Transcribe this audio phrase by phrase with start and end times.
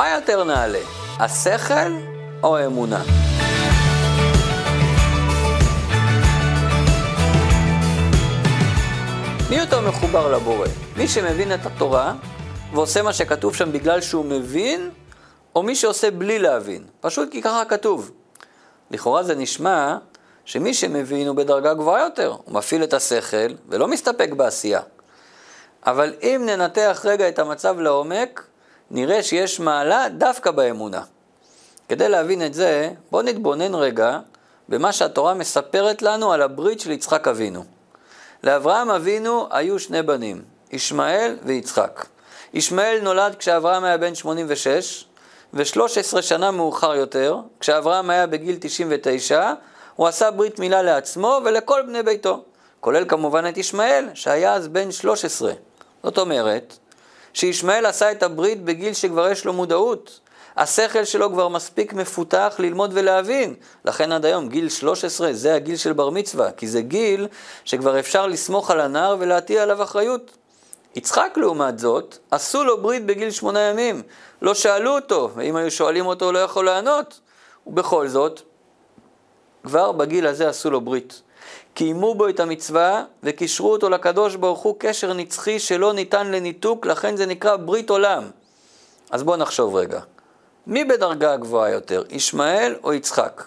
[0.00, 0.78] מה יותר נעלה,
[1.18, 1.92] השכל
[2.42, 3.02] או האמונה?
[9.50, 10.66] מי יותר מחובר לבורא?
[10.96, 12.14] מי שמבין את התורה
[12.72, 14.90] ועושה מה שכתוב שם בגלל שהוא מבין,
[15.54, 16.84] או מי שעושה בלי להבין?
[17.00, 18.10] פשוט כי ככה כתוב.
[18.90, 19.96] לכאורה זה נשמע
[20.44, 24.80] שמי שמבין הוא בדרגה גבוהה יותר, הוא מפעיל את השכל ולא מסתפק בעשייה.
[25.86, 28.49] אבל אם ננתח רגע את המצב לעומק,
[28.90, 31.02] נראה שיש מעלה דווקא באמונה.
[31.88, 34.18] כדי להבין את זה, בואו נתבונן רגע
[34.68, 37.64] במה שהתורה מספרת לנו על הברית של יצחק אבינו.
[38.44, 42.06] לאברהם אבינו היו שני בנים, ישמעאל ויצחק.
[42.54, 45.04] ישמעאל נולד כשאברהם היה בן 86,
[45.54, 49.52] ו-13 שנה מאוחר יותר, כשאברהם היה בגיל 99,
[49.96, 52.44] הוא עשה ברית מילה לעצמו ולכל בני ביתו,
[52.80, 55.52] כולל כמובן את ישמעאל, שהיה אז בן 13.
[56.02, 56.78] זאת אומרת,
[57.32, 60.20] שישמעאל עשה את הברית בגיל שכבר יש לו מודעות.
[60.56, 63.54] השכל שלו כבר מספיק מפותח ללמוד ולהבין.
[63.84, 67.26] לכן עד היום גיל 13 זה הגיל של בר מצווה, כי זה גיל
[67.64, 70.30] שכבר אפשר לסמוך על הנער ולהטיל עליו אחריות.
[70.96, 74.02] יצחק לעומת זאת, עשו לו ברית בגיל שמונה ימים.
[74.42, 77.20] לא שאלו אותו, ואם היו שואלים אותו הוא לא יכול לענות.
[77.66, 78.40] ובכל זאת,
[79.64, 81.22] כבר בגיל הזה עשו לו ברית.
[81.80, 87.16] קיימו בו את המצווה וקישרו אותו לקדוש ברוך הוא קשר נצחי שלא ניתן לניתוק, לכן
[87.16, 88.30] זה נקרא ברית עולם.
[89.10, 90.00] אז בואו נחשוב רגע.
[90.66, 93.44] מי בדרגה הגבוהה יותר, ישמעאל או יצחק?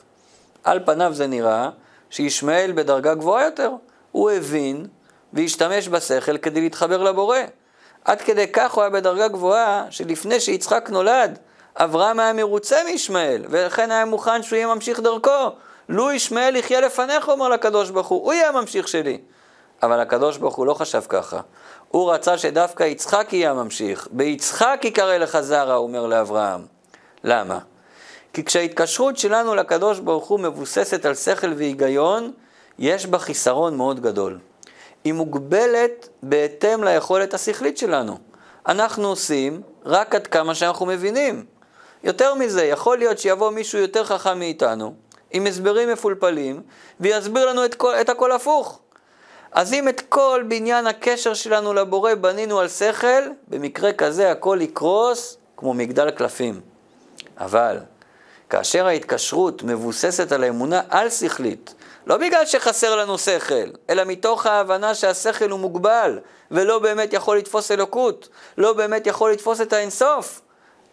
[0.63, 1.69] על פניו זה נראה
[2.09, 3.71] שישמעאל בדרגה גבוהה יותר.
[4.11, 4.87] הוא הבין
[5.33, 7.39] והשתמש בשכל כדי להתחבר לבורא.
[8.05, 11.39] עד כדי כך הוא היה בדרגה גבוהה, שלפני שיצחק נולד,
[11.75, 15.49] אברהם היה מרוצה מישמעאל, ולכן היה מוכן שהוא יהיה ממשיך דרכו.
[15.89, 19.17] לו ישמעאל יחיה לפניך, אומר לקדוש ברוך הוא, הוא יהיה הממשיך שלי.
[19.83, 21.41] אבל הקדוש ברוך הוא לא חשב ככה.
[21.87, 24.07] הוא רצה שדווקא יצחק יהיה הממשיך.
[24.11, 26.65] ביצחק יקרא לך זרע, אומר לאברהם.
[27.23, 27.59] למה?
[28.33, 32.31] כי כשההתקשרות שלנו לקדוש ברוך הוא מבוססת על שכל והיגיון,
[32.79, 34.39] יש בה חיסרון מאוד גדול.
[35.03, 38.17] היא מוגבלת בהתאם ליכולת השכלית שלנו.
[38.67, 41.45] אנחנו עושים רק עד כמה שאנחנו מבינים.
[42.03, 44.93] יותר מזה, יכול להיות שיבוא מישהו יותר חכם מאיתנו,
[45.33, 46.61] עם הסברים מפולפלים,
[46.99, 48.79] ויסביר לנו את, כל, את הכל הפוך.
[49.51, 55.37] אז אם את כל בניין הקשר שלנו לבורא בנינו על שכל, במקרה כזה הכל יקרוס
[55.57, 56.61] כמו מגדל קלפים.
[57.37, 57.79] אבל
[58.49, 61.73] כאשר ההתקשרות מבוססת על האמונה על שכלית,
[62.07, 66.19] לא בגלל שחסר לנו שכל, אלא מתוך ההבנה שהשכל הוא מוגבל,
[66.51, 70.41] ולא באמת יכול לתפוס אלוקות, לא באמת יכול לתפוס את האינסוף,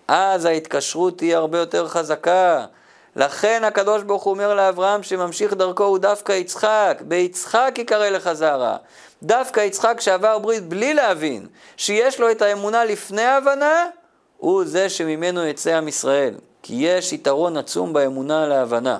[0.08, 2.66] אז ההתקשרות תהיה הרבה יותר חזקה.
[3.16, 8.76] לכן הקדוש ברוך הוא אומר לאברהם שממשיך דרכו הוא דווקא יצחק, ביצחק יקרא לך זרע.
[9.22, 13.86] דווקא יצחק שעבר ברית בלי להבין, שיש לו את האמונה לפני ההבנה,
[14.36, 16.34] הוא זה שממנו יצא עם ישראל.
[16.62, 18.98] כי יש יתרון עצום באמונה להבנה.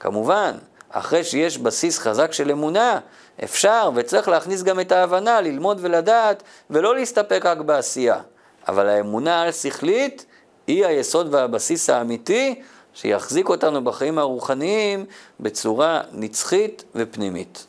[0.00, 0.52] כמובן,
[0.90, 3.00] אחרי שיש בסיס חזק של אמונה,
[3.44, 8.20] אפשר וצריך להכניס גם את ההבנה, ללמוד ולדעת, ולא להסתפק רק בעשייה.
[8.68, 10.26] אבל האמונה על שכלית
[10.66, 12.62] היא היסוד והבסיס האמיתי
[12.94, 15.04] שיחזיק אותנו בחיים הרוחניים
[15.40, 17.66] בצורה נצחית ופנימית.